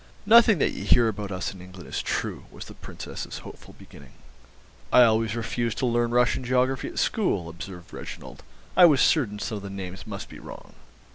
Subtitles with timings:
[0.25, 4.13] "Nothing that you hear about us in England is true," was the Princess's hopeful beginning.
[4.91, 8.41] "I always refused to learn Russian geography at school," observed Reginald;
[8.75, 10.73] "I was certain some of the names must be wrong."